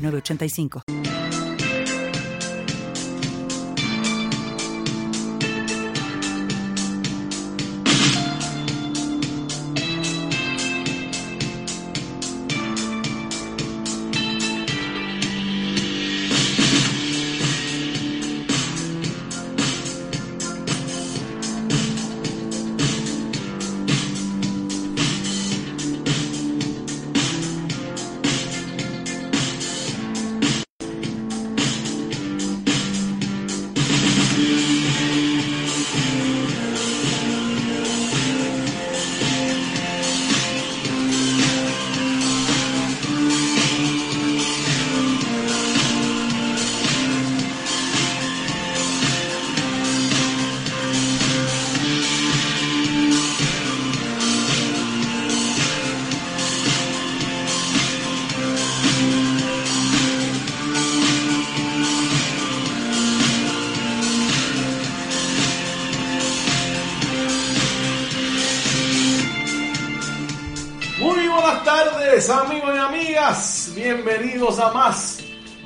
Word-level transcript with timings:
8985. 0.00 1.09
985. 71.50 72.32
amigos 72.32 72.70
y 72.74 72.78
amigas, 72.78 73.72
bienvenidos 73.74 74.60
a 74.60 74.72
más 74.72 75.18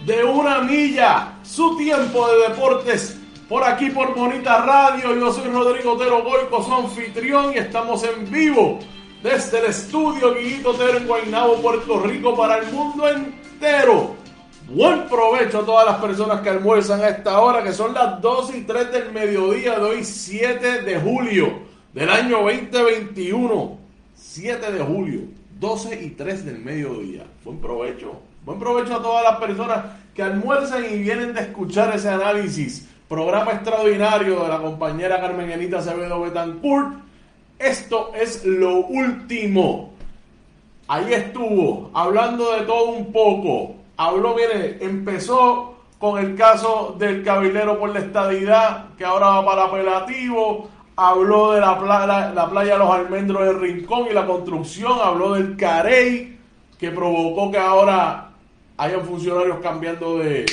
de 0.06 0.24
una 0.24 0.60
milla, 0.62 1.34
su 1.42 1.76
tiempo 1.76 2.26
de 2.28 2.48
deportes 2.48 3.18
por 3.48 3.62
aquí 3.64 3.90
por 3.90 4.14
Bonita 4.14 4.64
Radio. 4.64 5.14
Yo 5.14 5.32
soy 5.32 5.50
Rodrigo 5.50 5.92
Otero 5.92 6.22
Goico, 6.22 6.62
su 6.62 6.72
anfitrión 6.72 7.52
y 7.52 7.58
estamos 7.58 8.02
en 8.04 8.30
vivo 8.30 8.78
desde 9.22 9.58
el 9.58 9.66
estudio 9.66 10.34
Guiguito 10.34 10.70
Otero 10.70 10.96
en 10.96 11.06
Guaynabo, 11.06 11.56
Puerto 11.56 12.00
Rico 12.00 12.34
para 12.34 12.58
el 12.58 12.72
mundo 12.72 13.06
entero. 13.08 14.16
Buen 14.68 15.06
provecho 15.06 15.58
a 15.60 15.66
todas 15.66 15.86
las 15.86 15.96
personas 15.96 16.40
que 16.40 16.48
almuerzan 16.48 17.02
a 17.02 17.08
esta 17.08 17.38
hora, 17.40 17.62
que 17.62 17.74
son 17.74 17.92
las 17.92 18.22
2 18.22 18.54
y 18.54 18.62
3 18.62 18.90
del 18.90 19.12
mediodía 19.12 19.78
de 19.78 19.84
hoy, 19.84 20.04
7 20.04 20.80
de 20.80 20.98
julio 20.98 21.58
del 21.92 22.08
año 22.08 22.38
2021. 22.38 23.78
7 24.16 24.72
de 24.72 24.80
julio. 24.80 25.43
12 25.58 26.02
y 26.02 26.10
3 26.10 26.44
del 26.44 26.58
mediodía. 26.58 27.24
Buen 27.44 27.58
provecho. 27.58 28.20
Buen 28.44 28.58
provecho 28.58 28.96
a 28.96 29.02
todas 29.02 29.24
las 29.24 29.36
personas 29.38 29.84
que 30.14 30.22
almuerzan 30.22 30.84
y 30.84 30.98
vienen 30.98 31.32
de 31.32 31.42
escuchar 31.42 31.94
ese 31.94 32.10
análisis. 32.10 32.88
Programa 33.08 33.52
extraordinario 33.52 34.42
de 34.42 34.48
la 34.48 34.60
compañera 34.60 35.20
Carmen 35.20 35.50
Enita 35.50 35.78
Acevedo 35.78 36.20
Betancourt. 36.20 36.94
Esto 37.58 38.12
es 38.14 38.44
lo 38.44 38.78
último. 38.86 39.94
Ahí 40.88 41.12
estuvo, 41.12 41.90
hablando 41.94 42.52
de 42.52 42.62
todo 42.62 42.90
un 42.90 43.12
poco. 43.12 43.76
Habló, 43.96 44.34
mire, 44.34 44.78
empezó 44.84 45.76
con 45.98 46.18
el 46.18 46.34
caso 46.34 46.96
del 46.98 47.22
caballero 47.22 47.78
por 47.78 47.90
la 47.90 48.00
estadidad, 48.00 48.94
que 48.98 49.04
ahora 49.04 49.28
va 49.28 49.46
para 49.46 49.64
apelativo 49.64 50.68
habló 50.96 51.52
de 51.52 51.60
la 51.60 51.78
playa, 51.78 52.32
la 52.32 52.50
playa 52.50 52.72
de 52.74 52.78
los 52.78 52.90
almendros 52.90 53.44
de 53.44 53.52
Rincón 53.52 54.06
y 54.10 54.14
la 54.14 54.26
construcción, 54.26 54.92
habló 55.02 55.34
del 55.34 55.56
Carey, 55.56 56.38
que 56.78 56.90
provocó 56.90 57.50
que 57.50 57.58
ahora 57.58 58.30
hayan 58.76 59.02
funcionarios 59.02 59.58
cambiando 59.58 60.18
de, 60.18 60.46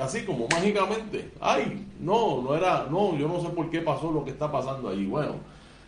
así 0.00 0.22
como 0.22 0.46
mágicamente. 0.48 1.30
Ay, 1.40 1.86
no, 2.00 2.42
no 2.42 2.54
era, 2.54 2.86
no, 2.90 3.16
yo 3.16 3.28
no 3.28 3.40
sé 3.40 3.48
por 3.50 3.70
qué 3.70 3.80
pasó 3.80 4.10
lo 4.10 4.24
que 4.24 4.30
está 4.30 4.50
pasando 4.50 4.88
ahí. 4.88 5.06
Bueno, 5.06 5.34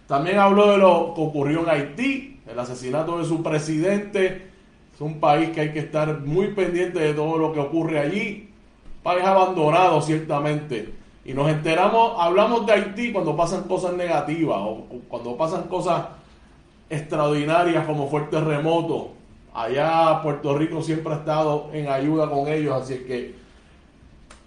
también 0.06 0.38
habló 0.38 0.70
de 0.72 0.78
lo 0.78 1.12
que 1.14 1.20
ocurrió 1.20 1.60
en 1.60 1.68
Haití, 1.68 2.40
el 2.46 2.58
asesinato 2.58 3.18
de 3.18 3.24
su 3.24 3.42
presidente. 3.42 4.50
Es 4.94 5.00
un 5.00 5.20
país 5.20 5.50
que 5.50 5.62
hay 5.62 5.72
que 5.72 5.80
estar 5.80 6.20
muy 6.20 6.48
pendiente 6.48 6.98
de 6.98 7.14
todo 7.14 7.38
lo 7.38 7.52
que 7.52 7.60
ocurre 7.60 7.98
allí. 7.98 8.50
País 9.02 9.24
abandonado, 9.24 10.00
ciertamente. 10.00 11.01
Y 11.24 11.34
nos 11.34 11.48
enteramos, 11.48 12.14
hablamos 12.18 12.66
de 12.66 12.72
Haití 12.72 13.12
cuando 13.12 13.36
pasan 13.36 13.62
cosas 13.64 13.92
negativas 13.94 14.58
o 14.60 14.86
cuando 15.08 15.36
pasan 15.36 15.64
cosas 15.64 16.06
extraordinarias 16.90 17.86
como 17.86 18.08
fue 18.08 18.22
el 18.22 18.28
terremoto. 18.28 19.12
Allá 19.54 20.20
Puerto 20.22 20.56
Rico 20.56 20.82
siempre 20.82 21.12
ha 21.12 21.16
estado 21.16 21.70
en 21.72 21.88
ayuda 21.88 22.28
con 22.28 22.48
ellos, 22.48 22.82
así 22.82 22.94
es 22.94 23.00
que 23.02 23.34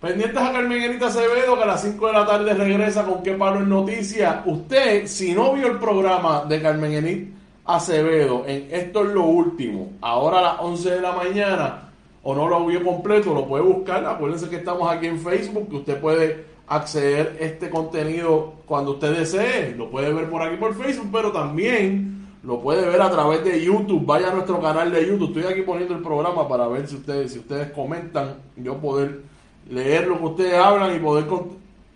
pendientes 0.02 0.42
a 0.42 0.52
Carmen 0.52 0.82
Enita 0.82 1.08
Acevedo 1.08 1.56
que 1.56 1.64
a 1.64 1.68
las 1.68 1.82
5 1.82 2.08
de 2.08 2.14
la 2.14 2.26
tarde 2.26 2.54
regresa 2.54 3.06
con 3.06 3.24
qué 3.24 3.34
palo 3.34 3.60
en 3.60 3.70
noticias. 3.70 4.38
Usted, 4.46 5.08
si 5.08 5.34
no 5.34 5.54
vio 5.54 5.68
el 5.68 5.80
programa 5.80 6.46
de 6.46 6.62
Carmen 6.62 6.94
Enita 6.94 7.38
Acevedo 7.66 8.44
en 8.46 8.68
Esto 8.70 9.06
es 9.06 9.14
lo 9.14 9.24
último, 9.24 9.94
ahora 10.02 10.40
a 10.40 10.42
las 10.42 10.56
11 10.60 10.90
de 10.92 11.02
la 11.02 11.14
mañana, 11.14 11.85
o 12.28 12.34
no 12.34 12.50
lo 12.50 12.66
vio 12.66 12.84
completo, 12.84 13.36
lo 13.36 13.48
puede 13.48 13.64
buscar. 13.64 14.04
Acuérdense 14.04 14.50
que 14.50 14.56
estamos 14.56 14.90
aquí 14.92 15.06
en 15.06 15.20
Facebook, 15.20 15.70
que 15.70 15.76
usted 15.76 16.02
puede 16.02 16.46
acceder 16.66 17.38
este 17.40 17.70
contenido 17.70 18.54
cuando 18.66 18.94
usted 18.94 19.16
desee. 19.16 19.76
Lo 19.78 19.92
puede 19.92 20.12
ver 20.12 20.28
por 20.28 20.42
aquí 20.42 20.58
por 20.58 20.74
Facebook, 20.74 21.10
pero 21.12 21.32
también 21.32 22.28
lo 22.42 22.60
puede 22.62 22.84
ver 22.90 23.00
a 23.00 23.12
través 23.12 23.44
de 23.44 23.64
YouTube. 23.64 24.08
Vaya 24.08 24.32
a 24.32 24.34
nuestro 24.34 24.60
canal 24.60 24.92
de 24.92 25.06
YouTube. 25.06 25.38
Estoy 25.38 25.54
aquí 25.54 25.62
poniendo 25.62 25.94
el 25.94 26.02
programa 26.02 26.48
para 26.48 26.68
ver 26.68 26.88
si 26.88 26.96
ustedes, 26.96 27.34
si 27.34 27.40
ustedes 27.40 27.72
comentan, 27.72 28.38
yo 28.58 28.76
poder 28.80 29.22
leer 29.70 30.08
lo 30.08 30.18
que 30.18 30.26
ustedes 30.26 30.56
hablan 30.56 30.96
y 30.96 31.00
poder 31.00 31.26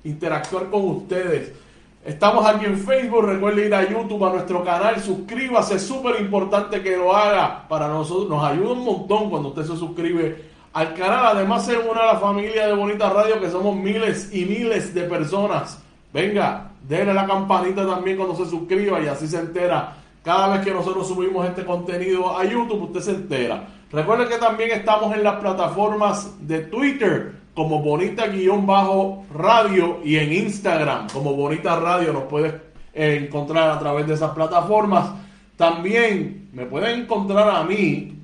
interactuar 0.03 0.69
con 0.69 0.89
ustedes. 0.89 1.53
Estamos 2.05 2.45
aquí 2.45 2.65
en 2.65 2.79
Facebook, 2.79 3.25
recuerde 3.25 3.67
ir 3.67 3.75
a 3.75 3.87
YouTube, 3.87 4.25
a 4.25 4.31
nuestro 4.31 4.63
canal, 4.63 5.01
suscríbase, 5.01 5.75
es 5.75 5.85
súper 5.85 6.21
importante 6.21 6.81
que 6.81 6.95
lo 6.95 7.13
haga 7.13 7.67
para 7.67 7.89
nosotros, 7.89 8.29
nos 8.29 8.41
ayuda 8.41 8.71
un 8.71 8.85
montón 8.85 9.29
cuando 9.29 9.49
usted 9.49 9.63
se 9.63 9.75
suscribe 9.75 10.49
al 10.71 10.93
canal. 10.93 11.35
Además, 11.35 11.65
se 11.65 11.77
une 11.77 11.99
a 11.99 12.13
la 12.13 12.19
familia 12.19 12.67
de 12.67 12.73
Bonita 12.73 13.09
Radio, 13.09 13.41
que 13.41 13.49
somos 13.49 13.75
miles 13.75 14.33
y 14.33 14.45
miles 14.45 14.93
de 14.93 15.03
personas. 15.03 15.83
Venga, 16.13 16.71
denle 16.87 17.13
la 17.13 17.27
campanita 17.27 17.85
también 17.85 18.15
cuando 18.15 18.35
se 18.35 18.49
suscriba 18.49 19.01
y 19.01 19.07
así 19.07 19.27
se 19.27 19.39
entera. 19.39 19.97
Cada 20.23 20.47
vez 20.55 20.65
que 20.65 20.73
nosotros 20.73 21.05
subimos 21.05 21.45
este 21.47 21.65
contenido 21.65 22.37
a 22.37 22.45
YouTube, 22.45 22.83
usted 22.83 23.01
se 23.01 23.11
entera. 23.11 23.67
Recuerde 23.91 24.27
que 24.27 24.37
también 24.37 24.71
estamos 24.71 25.13
en 25.13 25.23
las 25.23 25.35
plataformas 25.35 26.47
de 26.47 26.59
Twitter 26.59 27.33
como 27.53 27.81
Bonita-Radio 27.81 29.25
y 30.03 30.15
en 30.17 30.33
Instagram 30.33 31.07
como 31.09 31.33
Bonita 31.33 31.79
Radio. 31.79 32.13
Nos 32.13 32.23
puedes 32.23 32.53
encontrar 32.93 33.71
a 33.71 33.79
través 33.79 34.07
de 34.07 34.13
esas 34.13 34.31
plataformas. 34.31 35.11
También 35.57 36.49
me 36.53 36.65
pueden 36.65 37.01
encontrar 37.01 37.49
a 37.49 37.63
mí 37.63 38.19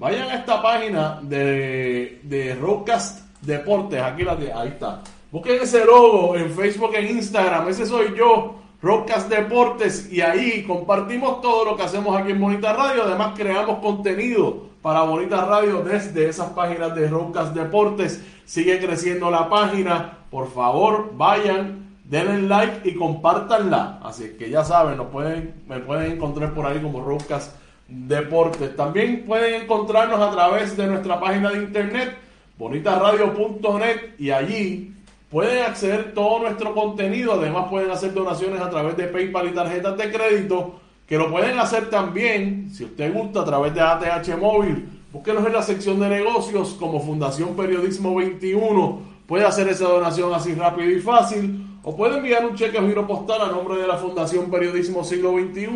Vayan 0.00 0.30
a 0.30 0.36
esta 0.36 0.62
página 0.62 1.20
de, 1.20 2.20
de 2.22 2.54
Roadcast 2.54 3.20
Deportes. 3.42 4.00
Aquí 4.02 4.22
la 4.22 4.32
ahí 4.32 4.68
está. 4.68 5.02
Busquen 5.30 5.60
ese 5.60 5.84
logo 5.84 6.34
en 6.36 6.50
Facebook, 6.52 6.94
en 6.94 7.18
Instagram. 7.18 7.68
Ese 7.68 7.84
soy 7.84 8.14
yo, 8.16 8.54
Roadcast 8.82 9.28
Deportes. 9.28 10.10
Y 10.12 10.20
ahí 10.20 10.64
compartimos 10.64 11.40
todo 11.40 11.64
lo 11.64 11.76
que 11.76 11.82
hacemos 11.82 12.16
aquí 12.16 12.32
en 12.32 12.40
Bonita 12.40 12.72
Radio. 12.72 13.04
Además, 13.04 13.34
creamos 13.36 13.78
contenido 13.78 14.70
para 14.82 15.02
Bonita 15.02 15.44
Radio 15.44 15.82
desde 15.82 16.28
esas 16.28 16.50
páginas 16.50 16.94
de 16.94 17.08
Roadcast 17.08 17.54
Deportes. 17.54 18.24
Sigue 18.44 18.78
creciendo 18.78 19.30
la 19.30 19.48
página. 19.48 20.18
Por 20.30 20.50
favor, 20.50 21.12
vayan, 21.16 21.96
denle 22.04 22.42
like 22.42 22.88
y 22.88 22.94
compártanla. 22.94 24.00
Así 24.02 24.36
que 24.38 24.48
ya 24.48 24.64
saben, 24.64 24.96
nos 24.96 25.08
pueden, 25.08 25.62
me 25.68 25.80
pueden 25.80 26.12
encontrar 26.12 26.54
por 26.54 26.66
ahí 26.66 26.80
como 26.80 27.02
Roadcast 27.02 27.56
deportes. 27.90 28.76
También 28.76 29.24
pueden 29.26 29.62
encontrarnos 29.62 30.20
a 30.20 30.30
través 30.30 30.76
de 30.76 30.86
nuestra 30.86 31.18
página 31.18 31.50
de 31.50 31.58
internet, 31.64 32.16
bonitasradio.net, 32.56 34.14
y 34.18 34.30
allí 34.30 34.94
pueden 35.30 35.64
acceder 35.64 36.12
todo 36.12 36.40
nuestro 36.40 36.74
contenido. 36.74 37.34
Además, 37.34 37.66
pueden 37.70 37.90
hacer 37.90 38.12
donaciones 38.12 38.60
a 38.60 38.68
través 38.68 38.96
de 38.96 39.08
PayPal 39.08 39.48
y 39.48 39.52
tarjetas 39.52 39.96
de 39.96 40.12
crédito, 40.12 40.80
que 41.06 41.16
lo 41.16 41.30
pueden 41.30 41.58
hacer 41.58 41.88
también, 41.88 42.70
si 42.70 42.84
usted 42.84 43.12
gusta, 43.12 43.40
a 43.40 43.44
través 43.44 43.74
de 43.74 43.80
ATH 43.80 44.36
Móvil. 44.38 44.88
Búsquenos 45.12 45.46
en 45.46 45.52
la 45.52 45.62
sección 45.62 45.98
de 45.98 46.08
negocios 46.08 46.76
como 46.78 47.00
Fundación 47.00 47.56
Periodismo 47.56 48.14
21. 48.14 49.00
Puede 49.26 49.44
hacer 49.44 49.68
esa 49.68 49.88
donación 49.88 50.32
así 50.34 50.54
rápido 50.54 50.90
y 50.90 51.00
fácil. 51.00 51.66
O 51.82 51.96
puede 51.96 52.18
enviar 52.18 52.44
un 52.44 52.54
cheque 52.54 52.78
o 52.78 52.86
giro 52.86 53.06
postal 53.06 53.40
a 53.42 53.46
nombre 53.46 53.76
de 53.76 53.86
la 53.86 53.96
Fundación 53.96 54.50
Periodismo 54.50 55.02
Siglo 55.02 55.32
XXI 55.32 55.66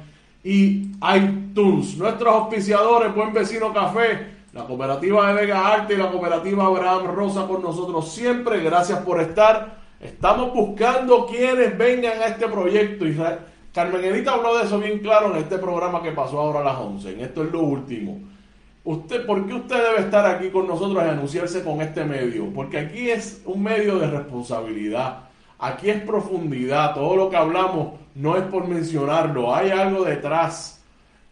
y 0.45 0.93
iTunes. 1.17 1.97
Nuestros 1.97 2.33
auspiciadores, 2.33 3.13
Buen 3.13 3.33
Vecino 3.33 3.73
Café, 3.73 4.40
la 4.53 4.65
cooperativa 4.65 5.29
de 5.29 5.35
Vega 5.35 5.75
Arte 5.75 5.95
y 5.95 5.97
la 5.97 6.11
cooperativa 6.11 6.67
Abraham 6.67 7.07
Rosa 7.15 7.47
con 7.47 7.63
nosotros 7.63 8.13
siempre. 8.13 8.61
Gracias 8.61 8.99
por 9.01 9.21
estar. 9.21 9.79
Estamos 10.01 10.53
buscando 10.53 11.27
quienes 11.27 11.77
vengan 11.77 12.21
a 12.21 12.27
este 12.27 12.49
proyecto. 12.49 13.05
Carmen 13.73 14.05
Edita 14.05 14.33
habló 14.33 14.59
de 14.59 14.65
eso 14.65 14.81
bien 14.81 14.99
claro 14.99 15.31
en 15.31 15.43
este 15.43 15.59
programa 15.59 16.03
que 16.03 16.11
pasó 16.11 16.41
ahora 16.41 16.61
a 16.61 16.65
las 16.65 16.79
11. 16.79 17.13
En 17.13 17.21
esto 17.21 17.45
es 17.45 17.53
lo 17.53 17.61
último. 17.61 18.19
Usted, 18.83 19.27
¿Por 19.27 19.47
qué 19.47 19.55
usted 19.55 19.77
debe 19.77 20.01
estar 20.01 20.27
aquí 20.27 20.49
con 20.49 20.67
nosotros 20.67 21.05
y 21.05 21.09
anunciarse 21.09 21.63
con 21.63 21.81
este 21.83 22.05
medio? 22.05 22.51
Porque 22.53 22.79
aquí 22.79 23.11
es 23.11 23.43
un 23.45 23.63
medio 23.63 23.99
de 23.99 24.11
responsabilidad. 24.11 25.29
Aquí 25.59 25.91
es 25.91 26.03
profundidad. 26.03 26.95
Todo 26.95 27.15
lo 27.15 27.31
que 27.31 27.37
hablamos 27.37 28.01
no 28.15 28.37
es 28.37 28.43
por 28.45 28.67
mencionarlo. 28.67 29.55
Hay 29.55 29.71
algo 29.71 30.05
detrás. 30.05 30.80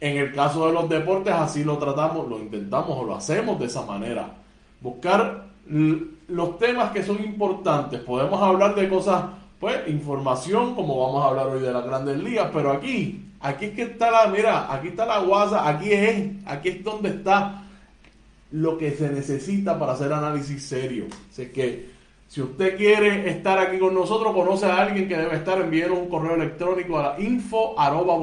En 0.00 0.16
el 0.16 0.32
caso 0.32 0.66
de 0.66 0.72
los 0.72 0.88
deportes, 0.88 1.32
así 1.32 1.64
lo 1.64 1.76
tratamos, 1.78 2.28
lo 2.28 2.38
intentamos 2.38 2.90
o 2.90 3.04
lo 3.04 3.16
hacemos 3.16 3.58
de 3.58 3.66
esa 3.66 3.82
manera. 3.82 4.30
Buscar 4.80 5.46
los 5.68 6.58
temas 6.58 6.92
que 6.92 7.02
son 7.02 7.22
importantes. 7.22 8.00
Podemos 8.00 8.40
hablar 8.40 8.74
de 8.74 8.88
cosas, 8.88 9.24
pues, 9.58 9.88
información, 9.88 10.74
como 10.74 10.98
vamos 11.00 11.24
a 11.24 11.28
hablar 11.28 11.48
hoy 11.48 11.60
de 11.60 11.72
las 11.72 11.84
grandes 11.84 12.18
ligas, 12.18 12.48
pero 12.52 12.72
aquí 12.72 13.28
Aquí 13.40 13.66
es 13.66 13.72
que 13.72 13.82
está 13.82 14.10
la, 14.10 14.26
mira, 14.26 14.72
aquí 14.72 14.88
está 14.88 15.06
la 15.06 15.20
guasa, 15.20 15.68
aquí 15.68 15.92
es, 15.92 16.28
aquí 16.44 16.70
es 16.70 16.82
donde 16.82 17.10
está 17.10 17.62
lo 18.50 18.76
que 18.76 18.90
se 18.92 19.10
necesita 19.10 19.78
para 19.78 19.92
hacer 19.92 20.12
análisis 20.12 20.64
serio. 20.64 21.06
Así 21.30 21.46
que 21.46 21.90
si 22.26 22.42
usted 22.42 22.76
quiere 22.76 23.30
estar 23.30 23.58
aquí 23.58 23.78
con 23.78 23.94
nosotros, 23.94 24.34
conoce 24.34 24.66
a 24.66 24.78
alguien 24.78 25.08
que 25.08 25.16
debe 25.16 25.36
estar, 25.36 25.60
enviando 25.60 25.94
un 25.94 26.08
correo 26.08 26.34
electrónico 26.34 26.98
a 26.98 27.14
la 27.14 27.20
info 27.20 27.78
arroba 27.78 28.16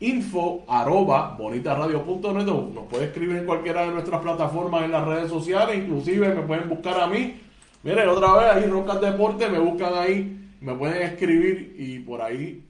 info 0.00 0.64
arroba 0.66 1.36
bonitasradio.net 1.38 2.44
nos 2.44 2.86
puede 2.88 3.04
escribir 3.04 3.36
en 3.36 3.46
cualquiera 3.46 3.82
de 3.82 3.92
nuestras 3.92 4.20
plataformas 4.20 4.84
en 4.84 4.92
las 4.92 5.06
redes 5.06 5.30
sociales, 5.30 5.76
inclusive 5.76 6.34
me 6.34 6.42
pueden 6.42 6.68
buscar 6.68 7.00
a 7.00 7.06
mí. 7.06 7.40
Miren, 7.82 8.08
otra 8.08 8.32
vez 8.34 8.52
ahí 8.52 8.70
Rocas 8.70 9.00
Deporte, 9.00 9.48
me 9.48 9.58
buscan 9.58 9.94
ahí, 9.94 10.50
me 10.60 10.74
pueden 10.74 11.02
escribir 11.02 11.76
y 11.78 11.98
por 12.00 12.20
ahí 12.20 12.66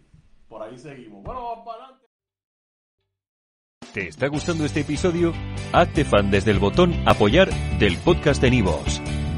por 0.48 0.62
ahí 0.62 0.76
seguimos. 0.78 1.22
Bueno, 1.22 1.42
vamos 1.42 1.64
para 1.64 1.84
adelante. 1.84 2.06
¿Te 3.94 4.08
está 4.08 4.26
gustando 4.28 4.64
este 4.64 4.80
episodio? 4.80 5.32
Hazte 5.72 6.04
fan 6.04 6.30
desde 6.30 6.50
el 6.50 6.58
botón 6.58 6.94
Apoyar 7.06 7.50
del 7.78 7.96
podcast 7.98 8.40
de 8.42 8.50
Nivos. 8.50 8.99